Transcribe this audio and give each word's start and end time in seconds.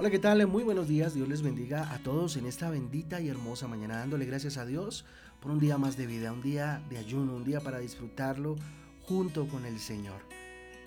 Hola, 0.00 0.08
¿qué 0.08 0.18
tal? 0.18 0.46
Muy 0.46 0.64
buenos 0.64 0.88
días. 0.88 1.12
Dios 1.12 1.28
les 1.28 1.42
bendiga 1.42 1.92
a 1.92 1.98
todos 1.98 2.38
en 2.38 2.46
esta 2.46 2.70
bendita 2.70 3.20
y 3.20 3.28
hermosa 3.28 3.68
mañana, 3.68 3.98
dándole 3.98 4.24
gracias 4.24 4.56
a 4.56 4.64
Dios 4.64 5.04
por 5.42 5.50
un 5.50 5.58
día 5.58 5.76
más 5.76 5.98
de 5.98 6.06
vida, 6.06 6.32
un 6.32 6.40
día 6.40 6.82
de 6.88 6.96
ayuno, 6.96 7.36
un 7.36 7.44
día 7.44 7.60
para 7.60 7.80
disfrutarlo 7.80 8.56
junto 9.02 9.46
con 9.46 9.66
el 9.66 9.78
Señor. 9.78 10.22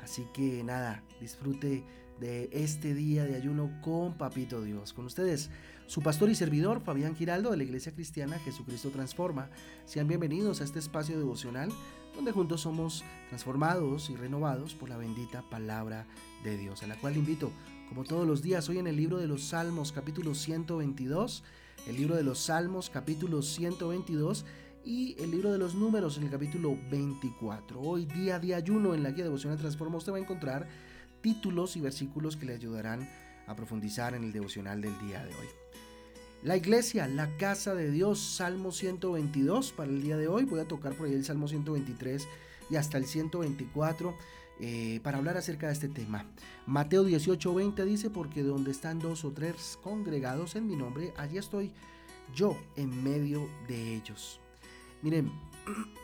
Así 0.01 0.25
que 0.33 0.63
nada, 0.63 1.03
disfrute 1.21 1.83
de 2.19 2.49
este 2.51 2.95
día 2.95 3.25
de 3.25 3.35
ayuno 3.35 3.69
con 3.83 4.17
Papito 4.17 4.63
Dios. 4.63 4.93
Con 4.93 5.05
ustedes, 5.05 5.51
su 5.85 6.01
pastor 6.01 6.31
y 6.31 6.35
servidor, 6.35 6.81
Fabián 6.81 7.15
Giraldo, 7.15 7.51
de 7.51 7.57
la 7.57 7.65
Iglesia 7.65 7.93
Cristiana 7.93 8.39
Jesucristo 8.39 8.89
Transforma. 8.89 9.51
Sean 9.85 10.07
bienvenidos 10.07 10.59
a 10.59 10.63
este 10.63 10.79
espacio 10.79 11.19
devocional 11.19 11.69
donde 12.15 12.31
juntos 12.31 12.61
somos 12.61 13.03
transformados 13.29 14.09
y 14.09 14.15
renovados 14.15 14.73
por 14.73 14.89
la 14.89 14.97
bendita 14.97 15.43
palabra 15.49 16.07
de 16.43 16.57
Dios, 16.57 16.81
a 16.81 16.87
la 16.87 16.95
cual 16.95 17.17
invito 17.17 17.51
como 17.89 18.03
todos 18.03 18.27
los 18.27 18.41
días, 18.41 18.69
hoy 18.69 18.79
en 18.79 18.87
el 18.87 18.95
libro 18.95 19.17
de 19.17 19.27
los 19.27 19.43
Salmos 19.43 19.91
capítulo 19.91 20.35
122, 20.35 21.43
el 21.87 21.95
libro 21.95 22.15
de 22.15 22.23
los 22.23 22.39
Salmos 22.39 22.89
capítulo 22.89 23.41
122 23.41 24.45
y 24.83 25.15
el 25.21 25.31
libro 25.31 25.51
de 25.51 25.57
los 25.57 25.75
números 25.75 26.17
en 26.17 26.23
el 26.23 26.29
capítulo 26.29 26.77
24. 26.89 27.79
Hoy 27.79 28.05
día 28.05 28.39
de 28.39 28.55
ayuno 28.55 28.93
en 28.93 29.03
la 29.03 29.11
guía 29.11 29.25
devocional 29.25 29.57
Transforma 29.57 29.97
usted 29.97 30.11
va 30.11 30.17
a 30.17 30.21
encontrar 30.21 30.67
títulos 31.21 31.75
y 31.75 31.81
versículos 31.81 32.35
que 32.35 32.45
le 32.45 32.53
ayudarán 32.53 33.09
a 33.47 33.55
profundizar 33.55 34.13
en 34.15 34.23
el 34.23 34.31
devocional 34.31 34.81
del 34.81 34.97
día 34.99 35.23
de 35.23 35.33
hoy. 35.35 35.47
La 36.43 36.57
iglesia, 36.57 37.07
la 37.07 37.37
casa 37.37 37.73
de 37.73 37.89
Dios, 37.89 38.19
Salmo 38.19 38.71
122 38.71 39.71
para 39.71 39.89
el 39.89 40.01
día 40.01 40.17
de 40.17 40.27
hoy. 40.27 40.43
Voy 40.43 40.59
a 40.59 40.67
tocar 40.67 40.93
por 40.93 41.07
ahí 41.07 41.13
el 41.13 41.23
Salmo 41.23 41.47
123 41.47 42.27
y 42.69 42.75
hasta 42.75 42.97
el 42.97 43.05
124 43.05 44.15
eh, 44.59 44.99
para 45.03 45.17
hablar 45.17 45.37
acerca 45.37 45.67
de 45.67 45.73
este 45.73 45.89
tema. 45.89 46.25
Mateo 46.65 47.03
18:20 47.05 47.83
dice, 47.85 48.09
porque 48.09 48.43
donde 48.43 48.71
están 48.71 48.99
dos 48.99 49.25
o 49.25 49.31
tres 49.31 49.79
congregados 49.81 50.55
en 50.55 50.67
mi 50.67 50.75
nombre, 50.75 51.13
allí 51.17 51.37
estoy 51.37 51.71
yo 52.33 52.57
en 52.75 53.03
medio 53.03 53.49
de 53.67 53.95
ellos. 53.95 54.39
Miren, 55.01 55.31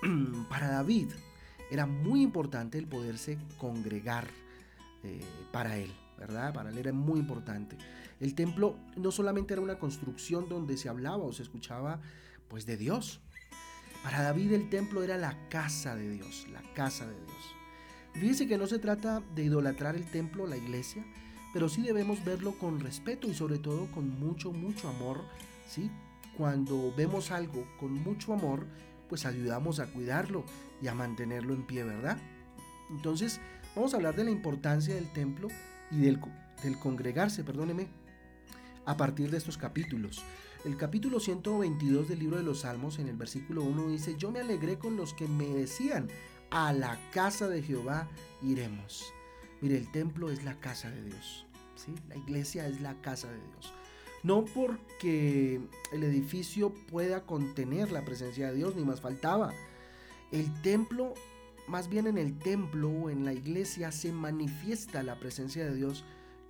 para 0.50 0.70
David 0.70 1.10
era 1.72 1.86
muy 1.86 2.22
importante 2.22 2.78
el 2.78 2.88
poderse 2.88 3.38
congregar 3.58 4.28
eh, 5.04 5.22
para 5.52 5.78
él, 5.78 5.94
¿verdad? 6.18 6.54
Para 6.54 6.70
él 6.72 6.78
era 6.78 6.92
muy 6.92 7.20
importante. 7.20 7.78
El 8.20 8.36
templo 8.36 8.76
no 8.98 9.12
solamente 9.12 9.54
era 9.54 9.62
una 9.62 9.80
construcción 9.80 10.50
donde 10.50 10.78
se 10.78 10.90
hablaba 10.90 11.24
o 11.24 11.32
se 11.32 11.44
escuchaba 11.44 12.02
pues 12.48 12.66
de 12.66 12.78
Dios. 12.78 13.22
Para 14.04 14.22
David 14.22 14.54
el 14.54 14.70
templo 14.70 15.04
era 15.04 15.18
la 15.18 15.48
casa 15.50 15.96
de 15.96 16.10
Dios, 16.10 16.48
la 16.52 16.62
casa 16.74 17.06
de 17.06 17.16
Dios. 17.16 17.59
Fíjese 18.20 18.48
que 18.48 18.58
no 18.58 18.68
se 18.68 18.80
trata 18.80 19.22
de 19.34 19.46
idolatrar 19.46 19.96
el 19.96 20.04
templo, 20.06 20.46
la 20.46 20.58
iglesia, 20.58 21.06
pero 21.54 21.70
sí 21.70 21.82
debemos 21.82 22.24
verlo 22.26 22.52
con 22.58 22.82
respeto 22.82 23.28
y 23.28 23.34
sobre 23.34 23.60
todo 23.60 23.90
con 23.92 24.10
mucho, 24.20 24.52
mucho 24.52 24.90
amor, 24.90 25.22
¿sí? 25.70 25.90
Cuando 26.38 26.94
vemos 26.98 27.32
algo 27.32 27.66
con 27.80 27.94
mucho 27.94 28.34
amor, 28.34 28.68
pues 29.08 29.26
ayudamos 29.26 29.80
a 29.80 29.88
cuidarlo 29.88 30.44
y 30.82 30.88
a 30.88 30.96
mantenerlo 30.96 31.54
en 31.54 31.66
pie, 31.66 31.86
¿verdad? 31.86 32.18
Entonces, 32.90 33.40
vamos 33.74 33.94
a 33.94 33.98
hablar 33.98 34.18
de 34.18 34.26
la 34.26 34.32
importancia 34.32 34.96
del 34.96 35.12
templo 35.14 35.48
y 35.90 36.00
del, 36.00 36.20
del 36.62 36.78
congregarse, 36.78 37.46
perdóneme, 37.46 37.88
a 38.86 38.98
partir 38.98 39.32
de 39.32 39.38
estos 39.38 39.58
capítulos. 39.58 40.24
El 40.66 40.76
capítulo 40.76 41.22
122 41.22 42.10
del 42.10 42.20
libro 42.20 42.36
de 42.36 42.44
los 42.44 42.62
Salmos, 42.62 43.00
en 43.00 43.08
el 43.08 43.16
versículo 43.16 43.64
1 43.64 43.88
dice, 43.88 44.16
yo 44.18 44.30
me 44.30 44.42
alegré 44.42 44.78
con 44.78 44.98
los 44.98 45.14
que 45.14 45.26
me 45.26 45.48
decían, 45.48 46.10
a 46.52 46.74
la 46.74 47.00
casa 47.12 47.48
de 47.48 47.62
Jehová 47.62 48.08
iremos. 48.42 49.14
Mire, 49.62 49.78
el 49.78 49.92
templo 49.92 50.30
es 50.32 50.44
la 50.44 50.60
casa 50.60 50.90
de 50.90 51.04
Dios. 51.04 51.46
¿sí? 51.76 51.94
La 52.08 52.18
iglesia 52.18 52.68
es 52.68 52.82
la 52.82 53.00
casa 53.02 53.30
de 53.30 53.38
Dios. 53.38 53.74
No 54.24 54.46
porque 54.46 55.62
el 55.92 56.04
edificio 56.04 56.74
pueda 56.74 57.26
contener 57.26 57.92
la 57.92 58.04
presencia 58.04 58.50
de 58.50 58.56
Dios, 58.56 58.76
ni 58.76 58.84
más 58.84 59.02
faltaba. 59.02 59.54
El 60.32 60.62
templo, 60.62 61.14
más 61.68 61.90
bien 61.90 62.08
en 62.08 62.18
el 62.18 62.38
templo 62.38 62.90
o 62.90 63.10
en 63.10 63.24
la 63.26 63.34
iglesia 63.34 63.92
se 63.92 64.12
manifiesta 64.12 65.04
la 65.04 65.20
presencia 65.20 65.66
de 65.66 65.76
Dios 65.76 66.04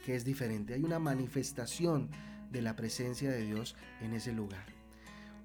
que 0.03 0.15
es 0.15 0.25
diferente. 0.25 0.73
Hay 0.73 0.83
una 0.83 0.99
manifestación 0.99 2.09
de 2.51 2.61
la 2.61 2.75
presencia 2.75 3.29
de 3.29 3.45
Dios 3.45 3.75
en 4.01 4.13
ese 4.13 4.33
lugar. 4.33 4.78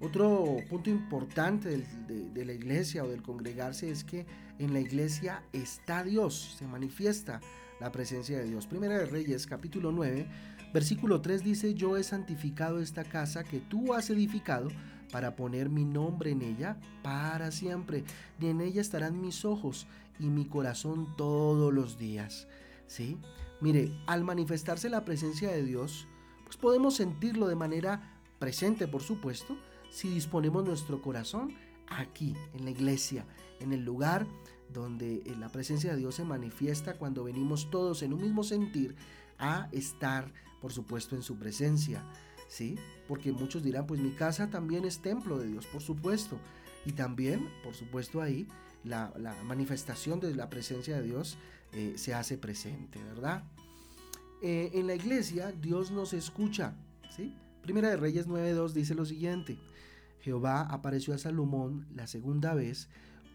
Otro 0.05 0.57
punto 0.69 0.91
importante 0.91 1.83
de, 2.07 2.45
la 2.45 2.53
iglesia 2.53 3.03
o 3.03 3.07
del 3.07 3.23
congregarse 3.23 3.89
es 3.89 4.03
que 4.03 4.27
en 4.59 4.71
la 4.71 4.79
iglesia 4.79 5.41
está 5.51 6.03
Dios, 6.03 6.55
se 6.59 6.67
manifiesta 6.67 7.41
la 7.79 7.91
presencia 7.91 8.37
de 8.37 8.45
Dios. 8.45 8.67
Primera 8.67 8.99
de 8.99 9.07
Reyes, 9.07 9.47
capítulo 9.47 9.91
9, 9.91 10.27
versículo 10.71 11.21
3 11.21 11.43
dice, 11.43 11.73
yo 11.73 11.97
he 11.97 12.03
santificado 12.03 12.79
esta 12.81 13.03
casa 13.03 13.43
que 13.43 13.59
tú 13.59 13.95
has 13.95 14.11
edificado 14.11 14.67
para 15.11 15.35
poner 15.35 15.69
mi 15.69 15.85
nombre 15.85 16.29
en 16.29 16.43
ella 16.43 16.77
para 17.01 17.49
siempre, 17.49 18.03
y 18.39 18.45
en 18.45 18.61
ella 18.61 18.81
estarán 18.81 19.19
mis 19.19 19.43
ojos 19.43 19.87
y 20.19 20.27
mi 20.27 20.45
corazón 20.45 21.15
todos 21.17 21.73
los 21.73 21.97
días. 21.97 22.47
¿Sí? 22.85 23.17
Mire, 23.59 23.91
al 24.05 24.23
manifestarse 24.23 24.87
la 24.87 25.03
presencia 25.03 25.49
de 25.49 25.63
Dios, 25.63 26.07
pues 26.43 26.57
podemos 26.57 26.93
sentirlo 26.93 27.47
de 27.47 27.55
manera 27.55 28.21
presente, 28.37 28.87
por 28.87 29.01
supuesto, 29.01 29.57
si 29.95 30.09
disponemos 30.09 30.65
nuestro 30.65 31.01
corazón 31.01 31.53
aquí, 31.87 32.35
en 32.53 32.65
la 32.65 32.71
iglesia, 32.71 33.25
en 33.61 33.71
el 33.71 33.85
lugar 33.85 34.27
donde 34.73 35.23
eh, 35.25 35.35
la 35.39 35.47
presencia 35.47 35.91
de 35.91 35.97
Dios 35.97 36.15
se 36.15 36.25
manifiesta 36.25 36.95
cuando 36.95 37.23
venimos 37.23 37.69
todos 37.71 38.03
en 38.03 38.11
un 38.11 38.21
mismo 38.21 38.43
sentir 38.43 38.93
a 39.39 39.69
estar, 39.71 40.33
por 40.59 40.73
supuesto, 40.73 41.15
en 41.15 41.23
su 41.23 41.37
presencia. 41.37 42.03
¿Sí? 42.49 42.75
Porque 43.07 43.31
muchos 43.31 43.63
dirán, 43.63 43.87
pues 43.87 44.01
mi 44.01 44.11
casa 44.11 44.49
también 44.49 44.83
es 44.83 44.99
templo 44.99 45.37
de 45.39 45.47
Dios, 45.47 45.65
por 45.65 45.81
supuesto. 45.81 46.39
Y 46.85 46.91
también, 46.91 47.49
por 47.63 47.73
supuesto, 47.73 48.21
ahí 48.21 48.49
la, 48.83 49.13
manifestación 49.45 50.19
de 50.19 50.35
la 50.35 50.49
presencia 50.49 50.97
de 50.97 51.03
Dios 51.03 51.37
eh, 51.71 51.93
se 51.95 52.13
hace 52.13 52.37
presente, 52.37 53.01
¿verdad? 53.01 53.45
Eh, 54.41 54.71
en 54.73 54.87
la 54.87 54.95
iglesia 54.95 55.53
Dios 55.53 55.89
nos 55.89 56.11
escucha, 56.11 56.75
¿sí? 57.15 57.33
Primera 57.65 57.89
de 57.89 57.97
Reyes 57.97 58.27
9.2 58.27 58.73
dice 58.73 58.93
lo 58.93 59.05
siguiente, 59.05 59.57
Jehová 60.21 60.61
apareció 60.61 61.15
a 61.15 61.17
Salomón 61.17 61.87
la 61.95 62.05
segunda 62.05 62.53
vez 62.53 62.89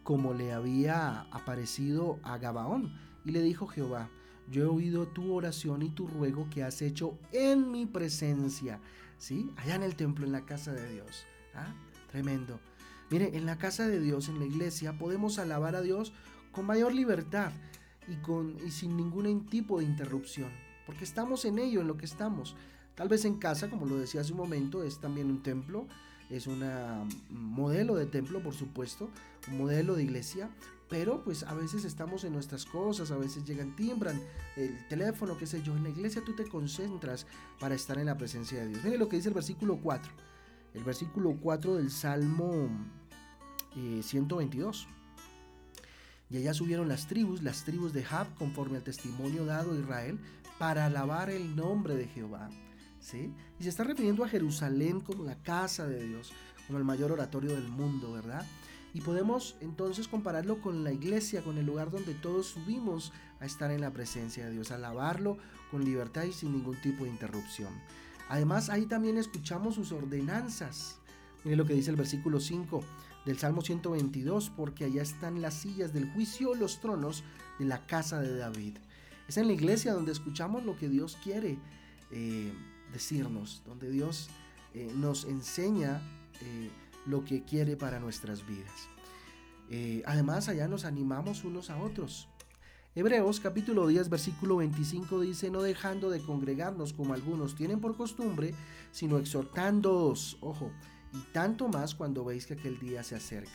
como 0.04 0.34
le 0.34 0.52
había 0.52 1.22
aparecido 1.32 2.20
a 2.22 2.38
Gabaón 2.38 2.94
y 3.24 3.32
le 3.32 3.42
dijo 3.42 3.66
Jehová, 3.66 4.08
yo 4.48 4.62
he 4.62 4.66
oído 4.66 5.08
tu 5.08 5.34
oración 5.34 5.82
y 5.82 5.90
tu 5.90 6.06
ruego 6.06 6.46
que 6.48 6.62
has 6.62 6.80
hecho 6.80 7.18
en 7.32 7.72
mi 7.72 7.86
presencia, 7.86 8.78
¿sí? 9.18 9.50
Allá 9.56 9.74
en 9.74 9.82
el 9.82 9.96
templo, 9.96 10.24
en 10.24 10.30
la 10.30 10.46
casa 10.46 10.72
de 10.72 10.92
Dios. 10.92 11.26
¿ah? 11.56 11.74
Tremendo. 12.12 12.60
Mire, 13.10 13.36
en 13.36 13.46
la 13.46 13.58
casa 13.58 13.88
de 13.88 13.98
Dios, 13.98 14.28
en 14.28 14.38
la 14.38 14.46
iglesia, 14.46 14.96
podemos 14.96 15.40
alabar 15.40 15.74
a 15.74 15.82
Dios 15.82 16.12
con 16.52 16.66
mayor 16.66 16.94
libertad 16.94 17.50
y, 18.06 18.14
con, 18.18 18.56
y 18.64 18.70
sin 18.70 18.96
ningún 18.96 19.46
tipo 19.46 19.80
de 19.80 19.86
interrupción, 19.86 20.52
porque 20.86 21.02
estamos 21.02 21.44
en 21.44 21.58
ello, 21.58 21.80
en 21.80 21.88
lo 21.88 21.96
que 21.96 22.06
estamos. 22.06 22.54
Tal 23.00 23.08
vez 23.08 23.24
en 23.24 23.38
casa, 23.38 23.70
como 23.70 23.86
lo 23.86 23.96
decía 23.96 24.20
hace 24.20 24.32
un 24.32 24.36
momento, 24.36 24.84
es 24.84 24.98
también 24.98 25.28
un 25.28 25.42
templo, 25.42 25.86
es 26.28 26.46
un 26.46 26.62
modelo 27.30 27.94
de 27.94 28.04
templo, 28.04 28.42
por 28.42 28.52
supuesto, 28.52 29.08
un 29.50 29.56
modelo 29.56 29.94
de 29.94 30.02
iglesia, 30.02 30.50
pero 30.90 31.24
pues 31.24 31.44
a 31.44 31.54
veces 31.54 31.86
estamos 31.86 32.24
en 32.24 32.34
nuestras 32.34 32.66
cosas, 32.66 33.10
a 33.10 33.16
veces 33.16 33.46
llegan, 33.46 33.74
timbran 33.74 34.20
el 34.54 34.86
teléfono, 34.88 35.38
qué 35.38 35.46
sé 35.46 35.62
yo, 35.62 35.74
en 35.74 35.84
la 35.84 35.88
iglesia 35.88 36.22
tú 36.22 36.34
te 36.36 36.44
concentras 36.44 37.26
para 37.58 37.74
estar 37.74 37.96
en 37.96 38.04
la 38.04 38.18
presencia 38.18 38.60
de 38.60 38.68
Dios. 38.68 38.84
Mire 38.84 38.98
lo 38.98 39.08
que 39.08 39.16
dice 39.16 39.28
el 39.28 39.34
versículo 39.34 39.78
4, 39.82 40.12
el 40.74 40.84
versículo 40.84 41.38
4 41.40 41.76
del 41.76 41.90
Salmo 41.90 42.68
122. 44.02 44.82
Eh, 44.82 45.86
y 46.28 46.36
allá 46.36 46.52
subieron 46.52 46.86
las 46.86 47.06
tribus, 47.06 47.42
las 47.42 47.64
tribus 47.64 47.94
de 47.94 48.04
Jab, 48.04 48.26
conforme 48.34 48.76
al 48.76 48.82
testimonio 48.82 49.46
dado 49.46 49.72
a 49.72 49.78
Israel, 49.78 50.20
para 50.58 50.84
alabar 50.84 51.30
el 51.30 51.56
nombre 51.56 51.94
de 51.94 52.06
Jehová. 52.06 52.50
Y 53.58 53.62
se 53.62 53.68
está 53.68 53.82
refiriendo 53.84 54.24
a 54.24 54.28
Jerusalén 54.28 55.00
como 55.00 55.24
la 55.24 55.36
casa 55.42 55.86
de 55.86 56.06
Dios, 56.06 56.32
como 56.66 56.78
el 56.78 56.84
mayor 56.84 57.10
oratorio 57.12 57.54
del 57.54 57.68
mundo, 57.68 58.12
¿verdad? 58.12 58.46
Y 58.92 59.00
podemos 59.00 59.56
entonces 59.60 60.06
compararlo 60.06 60.60
con 60.60 60.84
la 60.84 60.92
iglesia, 60.92 61.42
con 61.42 61.58
el 61.58 61.66
lugar 61.66 61.90
donde 61.90 62.14
todos 62.14 62.46
subimos 62.46 63.12
a 63.40 63.46
estar 63.46 63.70
en 63.70 63.80
la 63.80 63.92
presencia 63.92 64.44
de 64.44 64.52
Dios, 64.52 64.70
a 64.70 64.74
alabarlo 64.74 65.38
con 65.70 65.84
libertad 65.84 66.24
y 66.24 66.32
sin 66.32 66.52
ningún 66.52 66.76
tipo 66.80 67.04
de 67.04 67.10
interrupción. 67.10 67.72
Además, 68.28 68.68
ahí 68.68 68.86
también 68.86 69.16
escuchamos 69.16 69.76
sus 69.76 69.92
ordenanzas. 69.92 70.98
Mire 71.44 71.56
lo 71.56 71.64
que 71.64 71.74
dice 71.74 71.90
el 71.90 71.96
versículo 71.96 72.38
5 72.38 72.82
del 73.24 73.38
Salmo 73.38 73.62
122, 73.62 74.50
porque 74.50 74.84
allá 74.84 75.02
están 75.02 75.40
las 75.40 75.54
sillas 75.54 75.92
del 75.92 76.10
juicio, 76.12 76.54
los 76.54 76.80
tronos 76.80 77.24
de 77.58 77.64
la 77.64 77.86
casa 77.86 78.20
de 78.20 78.36
David. 78.36 78.76
Es 79.26 79.36
en 79.36 79.46
la 79.46 79.52
iglesia 79.52 79.94
donde 79.94 80.12
escuchamos 80.12 80.64
lo 80.64 80.76
que 80.76 80.88
Dios 80.88 81.16
quiere. 81.22 81.58
Eh, 82.10 82.52
decirnos, 82.92 83.62
donde 83.66 83.90
Dios 83.90 84.28
eh, 84.74 84.90
nos 84.96 85.24
enseña 85.24 86.00
eh, 86.40 86.70
lo 87.06 87.24
que 87.24 87.42
quiere 87.44 87.76
para 87.76 88.00
nuestras 88.00 88.46
vidas. 88.46 88.88
Eh, 89.70 90.02
además, 90.04 90.48
allá 90.48 90.68
nos 90.68 90.84
animamos 90.84 91.44
unos 91.44 91.70
a 91.70 91.78
otros. 91.78 92.28
Hebreos 92.96 93.38
capítulo 93.38 93.86
10 93.86 94.08
versículo 94.08 94.56
25 94.56 95.20
dice, 95.20 95.48
no 95.48 95.62
dejando 95.62 96.10
de 96.10 96.20
congregarnos 96.20 96.92
como 96.92 97.14
algunos 97.14 97.54
tienen 97.54 97.80
por 97.80 97.96
costumbre, 97.96 98.52
sino 98.90 99.18
exhortándoos, 99.18 100.38
ojo, 100.40 100.72
y 101.12 101.18
tanto 101.32 101.68
más 101.68 101.94
cuando 101.94 102.24
veis 102.24 102.46
que 102.46 102.54
aquel 102.54 102.80
día 102.80 103.04
se 103.04 103.14
acerca. 103.14 103.50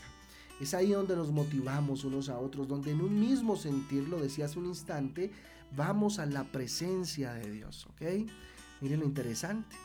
Es 0.62 0.74
ahí 0.74 0.92
donde 0.92 1.18
nos 1.18 1.32
motivamos 1.32 2.06
unos 2.06 2.30
a 2.30 2.40
otros, 2.40 2.70
donde 2.70 2.92
en 2.92 3.02
un 3.02 3.20
mismo 3.20 3.58
sentir, 3.58 4.08
lo 4.08 4.22
decía 4.22 4.46
hace 4.46 4.58
un 4.58 4.68
instante, 4.68 5.32
vamos 5.76 6.18
a 6.20 6.26
la 6.26 6.46
presencia 6.46 7.34
de 7.34 7.52
Dios, 7.52 7.88
¿ok? 7.88 8.30
Miren 8.82 9.00
lo 9.00 9.06
interesante. 9.06 9.76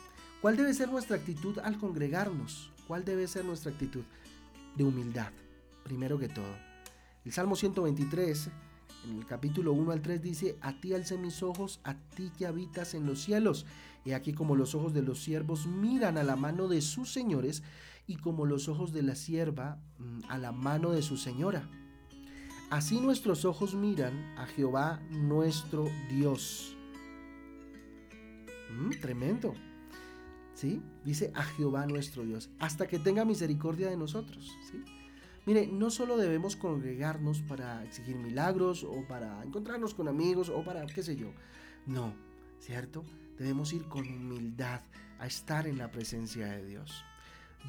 ¿Cuál 0.41 0.57
debe 0.57 0.75
ser 0.75 0.89
nuestra 0.89 1.17
actitud 1.17 1.59
al 1.59 1.79
congregarnos? 1.79 2.71
¿Cuál 2.89 3.05
debe 3.05 3.29
ser 3.29 3.45
nuestra 3.45 3.71
actitud? 3.71 4.03
De 4.77 4.85
humildad, 4.85 5.33
primero 5.85 6.19
que 6.19 6.29
todo. 6.29 6.57
El 7.25 7.33
Salmo 7.33 7.57
123, 7.57 8.51
en 9.09 9.19
el 9.19 9.27
capítulo 9.27 9.73
1 9.73 9.93
al 9.93 10.01
3 10.01 10.23
dice, 10.23 10.59
a 10.63 10.73
ti 10.81 10.95
alce 10.95 11.19
mis 11.19 11.43
ojos, 11.43 11.81
a 11.85 11.95
ti 11.95 12.33
que 12.39 12.47
habitas 12.47 12.95
en 12.95 13.07
los 13.07 13.21
cielos. 13.21 13.67
Y 14.05 14.13
aquí 14.13 14.33
como 14.33 14.57
los 14.57 14.75
ojos 14.75 14.95
de 14.95 15.03
los 15.03 15.23
siervos 15.23 15.67
miran 15.67 16.17
a 16.17 16.25
la 16.25 16.37
mano 16.37 16.69
de 16.69 16.81
sus 16.81 17.13
señores 17.13 17.63
y 18.07 18.17
como 18.17 18.47
los 18.47 18.69
ojos 18.69 18.93
de 18.93 19.03
la 19.03 19.15
sierva 19.15 19.79
mm, 19.99 20.21
a 20.29 20.39
la 20.39 20.53
mano 20.53 20.91
de 20.93 21.03
su 21.03 21.17
señora. 21.17 21.69
Así 22.71 23.01
nuestros 23.01 23.45
ojos 23.45 23.75
miran 23.75 24.15
a 24.39 24.47
Jehová 24.47 25.01
nuestro 25.11 25.89
Dios. 26.09 26.77
Mm, 28.71 28.91
tremendo. 29.01 29.55
¿Sí? 30.55 30.83
Dice 31.05 31.33
a 31.35 31.43
Jehová 31.43 31.87
nuestro 31.87 32.25
Dios, 32.25 32.51
hasta 32.59 32.87
que 32.87 32.99
tenga 32.99 33.25
misericordia 33.25 33.89
de 33.89 33.97
nosotros. 33.97 34.55
¿sí? 34.71 34.83
Mire, 35.47 35.67
no 35.67 35.91
solo 35.91 36.17
debemos 36.17 36.57
congregarnos 36.57 37.41
para 37.43 37.83
exigir 37.85 38.17
milagros 38.17 38.85
o 38.85 39.07
para 39.09 39.43
encontrarnos 39.43 39.95
con 39.95 40.07
amigos 40.09 40.51
o 40.51 40.63
para 40.63 40.85
qué 40.87 41.03
sé 41.03 41.17
yo. 41.17 41.33
No, 41.87 42.13
¿cierto? 42.59 43.05
Debemos 43.39 43.73
ir 43.73 43.85
con 43.85 44.07
humildad 44.07 44.83
a 45.19 45.27
estar 45.27 45.67
en 45.67 45.79
la 45.79 45.91
presencia 45.91 46.47
de 46.47 46.67
Dios. 46.67 47.05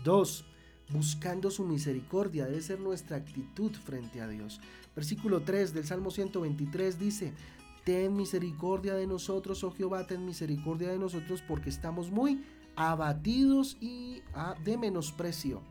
Dos, 0.03 0.45
buscando 0.89 1.49
su 1.49 1.63
misericordia 1.63 2.45
debe 2.45 2.61
ser 2.61 2.79
nuestra 2.79 3.17
actitud 3.17 3.71
frente 3.71 4.19
a 4.21 4.27
Dios. 4.27 4.59
Versículo 4.95 5.41
3 5.41 5.73
del 5.73 5.85
Salmo 5.85 6.11
123 6.11 6.99
dice, 6.99 7.33
Ten 7.83 8.15
misericordia 8.15 8.93
de 8.93 9.07
nosotros, 9.07 9.63
oh 9.63 9.71
Jehová, 9.71 10.05
ten 10.05 10.25
misericordia 10.25 10.89
de 10.89 10.99
nosotros 10.99 11.41
porque 11.47 11.69
estamos 11.69 12.11
muy 12.11 12.43
abatidos 12.75 13.77
y 13.81 14.21
ah, 14.33 14.55
de 14.63 14.77
menosprecio. 14.77 15.61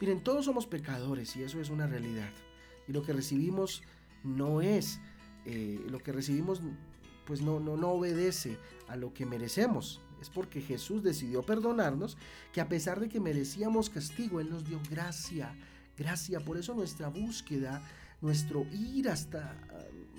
Miren, 0.00 0.22
todos 0.22 0.44
somos 0.44 0.66
pecadores 0.66 1.34
y 1.36 1.42
eso 1.42 1.60
es 1.60 1.70
una 1.70 1.86
realidad. 1.86 2.30
Y 2.86 2.92
lo 2.92 3.02
que 3.02 3.12
recibimos 3.12 3.82
no 4.22 4.60
es, 4.60 5.00
eh, 5.44 5.84
lo 5.88 5.98
que 5.98 6.12
recibimos 6.12 6.60
pues 7.26 7.40
no, 7.40 7.60
no, 7.60 7.76
no 7.76 7.90
obedece 7.90 8.58
a 8.88 8.96
lo 8.96 9.14
que 9.14 9.26
merecemos. 9.26 10.00
Es 10.20 10.30
porque 10.30 10.60
Jesús 10.60 11.02
decidió 11.02 11.42
perdonarnos, 11.42 12.16
que 12.52 12.60
a 12.60 12.68
pesar 12.68 13.00
de 13.00 13.08
que 13.08 13.20
merecíamos 13.20 13.90
castigo, 13.90 14.40
Él 14.40 14.50
nos 14.50 14.64
dio 14.64 14.80
gracia, 14.90 15.54
gracia. 15.96 16.40
Por 16.40 16.56
eso 16.56 16.74
nuestra 16.74 17.08
búsqueda, 17.08 17.82
nuestro 18.24 18.66
ir 18.72 19.10
hasta 19.10 19.54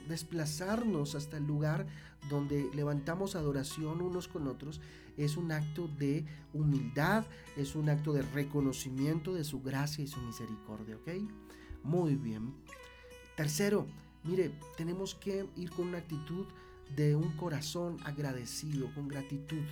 desplazarnos 0.08 1.16
hasta 1.16 1.38
el 1.38 1.48
lugar 1.48 1.88
donde 2.30 2.70
levantamos 2.76 3.36
adoración 3.36 4.00
unos 4.00 4.28
con 4.28 4.48
otros, 4.48 4.80
es 5.18 5.38
un 5.38 5.52
acto 5.52 5.88
de 5.88 6.24
humildad, 6.54 7.26
es 7.58 7.76
un 7.76 7.90
acto 7.90 8.14
de 8.14 8.22
reconocimiento 8.22 9.34
de 9.34 9.44
su 9.44 9.62
gracia 9.62 10.04
y 10.04 10.08
su 10.08 10.22
misericordia. 10.22 11.00
Muy 11.84 12.16
bien. 12.16 12.54
Tercero, 13.36 13.88
mire, 14.24 14.52
tenemos 14.78 15.16
que 15.16 15.48
ir 15.56 15.72
con 15.72 15.88
una 15.88 15.98
actitud 15.98 16.46
de 16.96 17.16
un 17.16 17.36
corazón 17.36 17.98
agradecido, 18.06 18.94
con 18.94 19.08
gratitud. 19.08 19.64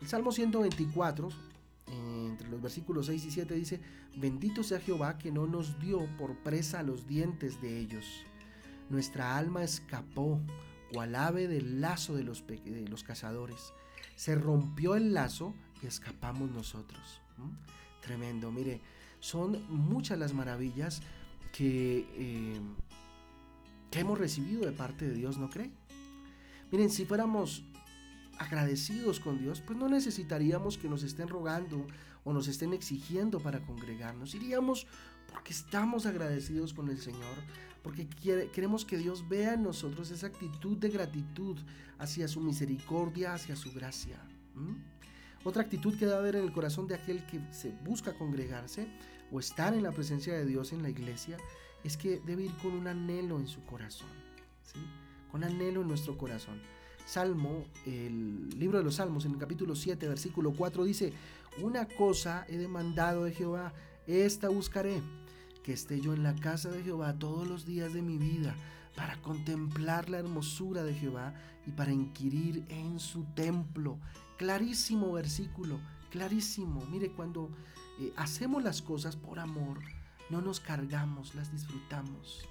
El 0.00 0.06
Salmo 0.08 0.30
124, 0.30 1.30
entre 2.32 2.48
los 2.48 2.60
versículos 2.60 3.06
6 3.06 3.24
y 3.24 3.30
7 3.30 3.54
dice, 3.54 3.80
bendito 4.16 4.62
sea 4.62 4.80
Jehová 4.80 5.18
que 5.18 5.30
no 5.30 5.46
nos 5.46 5.78
dio 5.78 6.06
por 6.18 6.36
presa 6.38 6.82
los 6.82 7.06
dientes 7.06 7.62
de 7.62 7.78
ellos 7.78 8.24
nuestra 8.92 9.36
alma 9.36 9.64
escapó, 9.64 10.38
cual 10.92 11.14
ave 11.14 11.48
del 11.48 11.80
lazo 11.80 12.14
de 12.14 12.22
los, 12.22 12.46
de 12.46 12.86
los 12.88 13.02
cazadores. 13.02 13.72
Se 14.16 14.34
rompió 14.34 14.94
el 14.94 15.14
lazo 15.14 15.54
y 15.82 15.86
escapamos 15.86 16.50
nosotros. 16.50 17.20
Tremendo, 18.02 18.52
mire, 18.52 18.80
son 19.18 19.64
muchas 19.68 20.18
las 20.18 20.34
maravillas 20.34 21.00
que, 21.52 22.06
eh, 22.16 22.60
que 23.90 24.00
hemos 24.00 24.18
recibido 24.18 24.66
de 24.66 24.72
parte 24.72 25.08
de 25.08 25.14
Dios, 25.14 25.38
¿no 25.38 25.48
cree? 25.48 25.70
Miren, 26.70 26.90
si 26.90 27.04
fuéramos 27.04 27.64
agradecidos 28.42 29.20
con 29.20 29.38
Dios, 29.38 29.60
pues 29.60 29.78
no 29.78 29.88
necesitaríamos 29.88 30.76
que 30.78 30.88
nos 30.88 31.02
estén 31.02 31.28
rogando 31.28 31.86
o 32.24 32.32
nos 32.32 32.48
estén 32.48 32.72
exigiendo 32.72 33.40
para 33.40 33.60
congregarnos. 33.60 34.34
Iríamos 34.34 34.86
porque 35.30 35.52
estamos 35.52 36.06
agradecidos 36.06 36.74
con 36.74 36.88
el 36.88 36.98
Señor, 36.98 37.36
porque 37.82 38.08
queremos 38.52 38.84
que 38.84 38.98
Dios 38.98 39.28
vea 39.28 39.54
en 39.54 39.62
nosotros 39.62 40.10
esa 40.10 40.26
actitud 40.26 40.76
de 40.76 40.88
gratitud 40.88 41.58
hacia 41.98 42.28
su 42.28 42.40
misericordia, 42.40 43.34
hacia 43.34 43.56
su 43.56 43.72
gracia. 43.72 44.20
Otra 45.44 45.62
actitud 45.62 45.98
que 45.98 46.06
debe 46.06 46.18
haber 46.18 46.36
en 46.36 46.44
el 46.44 46.52
corazón 46.52 46.86
de 46.86 46.94
aquel 46.94 47.24
que 47.26 47.40
se 47.50 47.70
busca 47.84 48.12
congregarse 48.12 48.86
o 49.32 49.40
estar 49.40 49.74
en 49.74 49.82
la 49.82 49.92
presencia 49.92 50.34
de 50.34 50.44
Dios 50.44 50.72
en 50.72 50.82
la 50.82 50.90
iglesia 50.90 51.36
es 51.82 51.96
que 51.96 52.20
debe 52.24 52.44
ir 52.44 52.52
con 52.58 52.72
un 52.72 52.86
anhelo 52.86 53.38
en 53.38 53.48
su 53.48 53.64
corazón, 53.64 54.08
¿sí? 54.62 54.78
con 55.30 55.42
anhelo 55.42 55.80
en 55.82 55.88
nuestro 55.88 56.16
corazón. 56.16 56.60
Salmo, 57.06 57.64
el 57.86 58.50
libro 58.58 58.78
de 58.78 58.84
los 58.84 58.96
Salmos, 58.96 59.24
en 59.24 59.32
el 59.32 59.38
capítulo 59.38 59.74
7, 59.74 60.08
versículo 60.08 60.52
4, 60.52 60.84
dice, 60.84 61.12
una 61.60 61.86
cosa 61.86 62.46
he 62.48 62.56
demandado 62.56 63.24
de 63.24 63.32
Jehová, 63.32 63.72
esta 64.06 64.48
buscaré, 64.48 65.02
que 65.62 65.72
esté 65.72 66.00
yo 66.00 66.14
en 66.14 66.22
la 66.22 66.34
casa 66.34 66.70
de 66.70 66.82
Jehová 66.82 67.18
todos 67.18 67.46
los 67.46 67.66
días 67.66 67.92
de 67.92 68.02
mi 68.02 68.18
vida, 68.18 68.54
para 68.96 69.20
contemplar 69.22 70.10
la 70.10 70.18
hermosura 70.18 70.82
de 70.82 70.94
Jehová 70.94 71.34
y 71.66 71.70
para 71.72 71.92
inquirir 71.92 72.64
en 72.68 72.98
su 73.00 73.24
templo. 73.34 73.98
Clarísimo 74.36 75.12
versículo, 75.12 75.78
clarísimo. 76.10 76.84
Mire, 76.90 77.10
cuando 77.10 77.50
eh, 78.00 78.12
hacemos 78.16 78.62
las 78.62 78.82
cosas 78.82 79.16
por 79.16 79.38
amor, 79.38 79.78
no 80.30 80.40
nos 80.40 80.60
cargamos, 80.60 81.34
las 81.34 81.52
disfrutamos, 81.52 82.48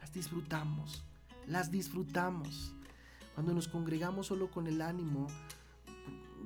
las 0.00 0.12
disfrutamos, 0.12 1.04
las 1.46 1.70
disfrutamos. 1.70 2.74
Cuando 3.34 3.52
nos 3.52 3.68
congregamos 3.68 4.28
solo 4.28 4.50
con 4.50 4.66
el 4.66 4.80
ánimo, 4.80 5.26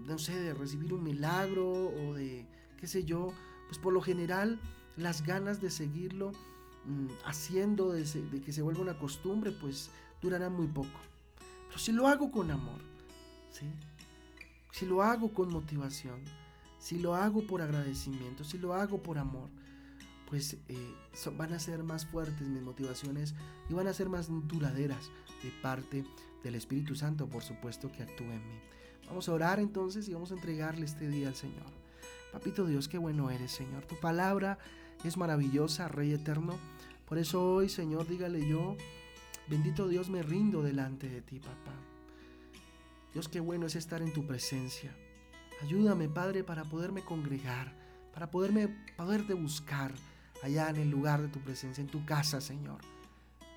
no 0.06 0.18
sé, 0.18 0.38
de 0.40 0.54
recibir 0.54 0.92
un 0.94 1.02
milagro 1.02 1.68
o 1.68 2.14
de, 2.14 2.46
qué 2.78 2.86
sé 2.86 3.04
yo, 3.04 3.32
pues 3.66 3.78
por 3.78 3.92
lo 3.92 4.00
general 4.00 4.58
las 4.96 5.22
ganas 5.22 5.60
de 5.60 5.70
seguirlo 5.70 6.32
mm, 6.86 7.08
haciendo, 7.26 7.92
de, 7.92 8.04
que 8.44 8.52
se 8.52 8.62
vuelva 8.62 8.80
una 8.80 8.98
costumbre, 8.98 9.52
pues 9.52 9.90
durarán 10.22 10.54
muy 10.54 10.66
poco. 10.66 10.98
Pero 11.68 11.78
si 11.78 11.92
lo 11.92 12.08
hago 12.08 12.30
con 12.30 12.50
amor, 12.50 12.80
¿sí? 13.50 13.66
si 14.72 14.86
lo 14.86 15.02
hago 15.02 15.32
con 15.32 15.52
motivación, 15.52 16.22
si 16.78 16.98
lo 16.98 17.14
hago 17.14 17.46
por 17.46 17.60
agradecimiento, 17.60 18.44
si 18.44 18.58
lo 18.58 18.74
hago 18.74 19.02
por 19.02 19.18
amor, 19.18 19.50
pues 20.28 20.58
eh, 20.68 20.94
van 21.36 21.54
a 21.54 21.58
ser 21.58 21.82
más 21.82 22.04
fuertes 22.06 22.46
mis 22.46 22.62
motivaciones 22.62 23.34
y 23.68 23.74
van 23.74 23.88
a 23.88 23.94
ser 23.94 24.08
más 24.08 24.28
duraderas 24.46 25.10
de 25.42 25.50
parte 25.62 26.04
del 26.42 26.54
Espíritu 26.54 26.94
Santo, 26.94 27.26
por 27.28 27.42
supuesto, 27.42 27.90
que 27.90 28.02
actúe 28.02 28.24
en 28.24 28.46
mí. 28.46 28.60
Vamos 29.06 29.28
a 29.28 29.32
orar 29.32 29.58
entonces 29.58 30.06
y 30.08 30.12
vamos 30.12 30.30
a 30.30 30.34
entregarle 30.34 30.84
este 30.84 31.08
día 31.08 31.28
al 31.28 31.34
Señor. 31.34 31.66
Papito 32.32 32.66
Dios, 32.66 32.88
qué 32.88 32.98
bueno 32.98 33.30
eres, 33.30 33.52
Señor. 33.52 33.86
Tu 33.86 33.98
palabra 33.98 34.58
es 35.02 35.16
maravillosa, 35.16 35.88
Rey 35.88 36.12
eterno. 36.12 36.58
Por 37.06 37.16
eso 37.16 37.54
hoy, 37.54 37.70
Señor, 37.70 38.06
dígale 38.06 38.46
yo, 38.46 38.76
bendito 39.48 39.88
Dios, 39.88 40.10
me 40.10 40.22
rindo 40.22 40.62
delante 40.62 41.08
de 41.08 41.22
ti, 41.22 41.40
papá. 41.40 41.72
Dios, 43.14 43.30
qué 43.30 43.40
bueno 43.40 43.64
es 43.64 43.76
estar 43.76 44.02
en 44.02 44.12
tu 44.12 44.26
presencia. 44.26 44.94
Ayúdame, 45.62 46.10
Padre, 46.10 46.44
para 46.44 46.64
poderme 46.64 47.02
congregar, 47.02 47.74
para 48.12 48.30
poderme 48.30 48.68
poderte 48.96 49.32
buscar 49.32 49.94
allá 50.42 50.70
en 50.70 50.76
el 50.76 50.90
lugar 50.90 51.22
de 51.22 51.28
tu 51.28 51.40
presencia, 51.40 51.80
en 51.80 51.88
tu 51.88 52.04
casa, 52.04 52.40
Señor. 52.40 52.80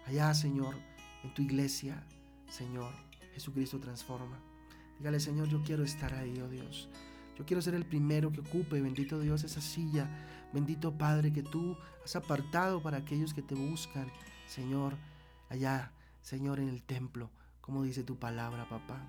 Allá, 0.06 0.34
Señor, 0.34 0.76
en 1.24 1.34
tu 1.34 1.42
iglesia, 1.42 2.04
Señor. 2.50 2.94
Jesucristo 3.34 3.80
transforma. 3.80 4.40
Dígale, 4.98 5.20
Señor, 5.20 5.48
yo 5.48 5.64
quiero 5.64 5.84
estar 5.84 6.14
ahí, 6.14 6.40
oh 6.42 6.50
Dios. 6.50 6.90
Yo 7.38 7.46
quiero 7.46 7.62
ser 7.62 7.74
el 7.74 7.86
primero 7.86 8.32
que 8.32 8.42
ocupe, 8.42 8.82
bendito 8.82 9.20
Dios, 9.20 9.44
esa 9.44 9.62
silla. 9.62 10.10
Bendito 10.54 10.98
Padre 10.98 11.32
que 11.32 11.44
tú 11.44 11.78
has 12.04 12.16
apartado 12.16 12.82
para 12.84 12.98
aquellos 12.98 13.34
que 13.34 13.42
te 13.42 13.56
buscan, 13.56 14.12
Señor, 14.48 14.96
allá, 15.50 15.92
Señor, 16.22 16.60
en 16.60 16.68
el 16.68 16.84
templo, 16.84 17.30
como 17.62 17.84
dice 17.84 18.04
tu 18.04 18.18
palabra, 18.20 18.68
papá. 18.68 19.02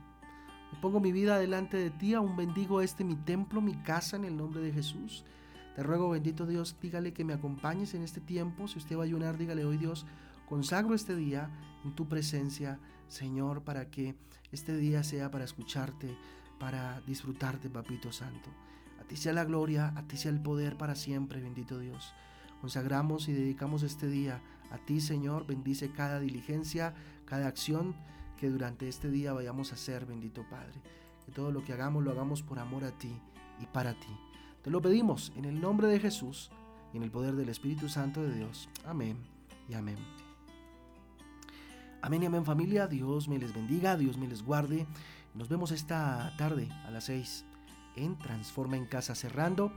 pongo 0.80 1.00
mi 1.00 1.12
vida 1.12 1.38
delante 1.38 1.76
de 1.76 1.90
ti, 1.90 2.14
aún 2.14 2.36
bendigo 2.36 2.80
este 2.80 3.04
mi 3.04 3.16
templo, 3.16 3.60
mi 3.60 3.74
casa, 3.82 4.16
en 4.16 4.24
el 4.24 4.36
nombre 4.36 4.62
de 4.62 4.72
Jesús. 4.72 5.24
Te 5.74 5.82
ruego, 5.82 6.10
bendito 6.10 6.46
Dios, 6.46 6.76
dígale 6.80 7.12
que 7.12 7.24
me 7.24 7.32
acompañes 7.32 7.94
en 7.94 8.02
este 8.02 8.20
tiempo. 8.20 8.68
Si 8.68 8.78
usted 8.78 8.96
va 8.96 9.02
a 9.02 9.04
ayunar, 9.04 9.38
dígale 9.38 9.64
hoy, 9.64 9.78
Dios, 9.78 10.06
Consagro 10.52 10.94
este 10.94 11.16
día 11.16 11.48
en 11.82 11.94
tu 11.94 12.08
presencia, 12.08 12.78
Señor, 13.08 13.62
para 13.62 13.90
que 13.90 14.16
este 14.50 14.76
día 14.76 15.02
sea 15.02 15.30
para 15.30 15.44
escucharte, 15.44 16.14
para 16.60 17.00
disfrutarte, 17.06 17.70
Papito 17.70 18.12
Santo. 18.12 18.50
A 19.00 19.04
ti 19.04 19.16
sea 19.16 19.32
la 19.32 19.46
gloria, 19.46 19.94
a 19.96 20.06
ti 20.06 20.18
sea 20.18 20.30
el 20.30 20.42
poder 20.42 20.76
para 20.76 20.94
siempre, 20.94 21.40
bendito 21.40 21.78
Dios. 21.78 22.12
Consagramos 22.60 23.28
y 23.28 23.32
dedicamos 23.32 23.82
este 23.82 24.08
día 24.08 24.42
a 24.70 24.76
ti, 24.76 25.00
Señor. 25.00 25.46
Bendice 25.46 25.90
cada 25.90 26.20
diligencia, 26.20 26.92
cada 27.24 27.46
acción 27.46 27.96
que 28.36 28.50
durante 28.50 28.88
este 28.88 29.10
día 29.10 29.32
vayamos 29.32 29.72
a 29.72 29.76
hacer, 29.76 30.04
bendito 30.04 30.44
Padre. 30.50 30.82
Que 31.24 31.32
todo 31.32 31.50
lo 31.50 31.64
que 31.64 31.72
hagamos 31.72 32.04
lo 32.04 32.10
hagamos 32.10 32.42
por 32.42 32.58
amor 32.58 32.84
a 32.84 32.90
ti 32.98 33.18
y 33.58 33.64
para 33.64 33.94
ti. 33.94 34.31
Te 34.62 34.70
lo 34.70 34.80
pedimos 34.80 35.32
en 35.36 35.44
el 35.44 35.60
nombre 35.60 35.88
de 35.88 36.00
Jesús 36.00 36.50
y 36.92 36.96
en 36.96 37.02
el 37.02 37.10
poder 37.10 37.34
del 37.34 37.48
Espíritu 37.48 37.88
Santo 37.88 38.22
de 38.22 38.34
Dios. 38.34 38.68
Amén 38.84 39.16
y 39.68 39.74
amén. 39.74 39.96
Amén 42.00 42.22
y 42.22 42.26
amén 42.26 42.44
familia. 42.44 42.86
Dios 42.86 43.28
me 43.28 43.38
les 43.38 43.54
bendiga, 43.54 43.96
Dios 43.96 44.16
me 44.16 44.28
les 44.28 44.42
guarde. 44.42 44.86
Nos 45.34 45.48
vemos 45.48 45.70
esta 45.70 46.34
tarde 46.36 46.68
a 46.86 46.90
las 46.90 47.04
6 47.04 47.44
en 47.96 48.18
Transforma 48.18 48.76
en 48.76 48.86
Casa 48.86 49.14
cerrando 49.14 49.72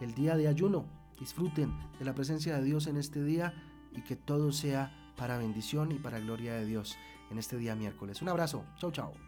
el 0.00 0.14
día 0.14 0.36
de 0.36 0.48
ayuno 0.48 0.86
disfruten 1.18 1.72
de 1.98 2.04
la 2.04 2.14
presencia 2.14 2.56
de 2.56 2.64
Dios 2.64 2.86
en 2.86 2.96
este 2.96 3.22
día 3.22 3.54
y 3.92 4.02
que 4.02 4.16
todo 4.16 4.52
sea 4.52 4.92
para 5.16 5.38
bendición 5.38 5.92
y 5.92 5.96
para 5.96 6.20
gloria 6.20 6.54
de 6.54 6.66
Dios 6.66 6.96
en 7.30 7.38
este 7.38 7.56
día 7.56 7.74
miércoles. 7.74 8.22
Un 8.22 8.28
abrazo, 8.28 8.64
chao 8.78 8.90
chao. 8.92 9.27